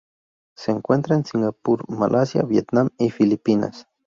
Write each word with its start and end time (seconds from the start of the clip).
Se 0.57 0.71
encuentra 0.71 1.15
en 1.15 1.23
Singapur, 1.25 1.87
Malasia, 1.87 2.41
Vietnam 2.41 2.89
y 2.97 3.09
las 3.09 3.13
Filipinas. 3.15 3.87